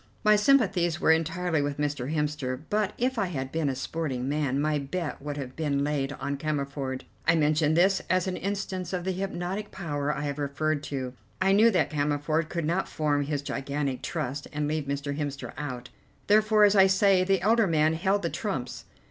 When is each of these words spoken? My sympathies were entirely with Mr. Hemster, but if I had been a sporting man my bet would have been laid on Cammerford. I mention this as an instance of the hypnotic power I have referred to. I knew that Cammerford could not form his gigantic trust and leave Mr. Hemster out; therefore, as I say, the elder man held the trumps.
My 0.23 0.35
sympathies 0.35 0.99
were 0.99 1.11
entirely 1.11 1.61
with 1.61 1.77
Mr. 1.77 2.11
Hemster, 2.11 2.61
but 2.71 2.93
if 2.97 3.19
I 3.19 3.27
had 3.27 3.51
been 3.51 3.69
a 3.69 3.75
sporting 3.75 4.27
man 4.27 4.59
my 4.59 4.79
bet 4.79 5.21
would 5.21 5.37
have 5.37 5.55
been 5.55 5.83
laid 5.83 6.11
on 6.13 6.37
Cammerford. 6.37 7.03
I 7.27 7.35
mention 7.35 7.75
this 7.75 8.01
as 8.09 8.25
an 8.25 8.35
instance 8.35 8.93
of 8.93 9.03
the 9.03 9.11
hypnotic 9.11 9.69
power 9.69 10.11
I 10.11 10.21
have 10.23 10.39
referred 10.39 10.81
to. 10.85 11.13
I 11.39 11.51
knew 11.51 11.69
that 11.69 11.91
Cammerford 11.91 12.49
could 12.49 12.65
not 12.65 12.89
form 12.89 13.25
his 13.25 13.43
gigantic 13.43 14.01
trust 14.01 14.47
and 14.51 14.67
leave 14.67 14.85
Mr. 14.85 15.15
Hemster 15.15 15.53
out; 15.55 15.89
therefore, 16.25 16.63
as 16.63 16.75
I 16.75 16.87
say, 16.87 17.23
the 17.23 17.41
elder 17.43 17.67
man 17.67 17.93
held 17.93 18.23
the 18.23 18.31
trumps. 18.31 18.85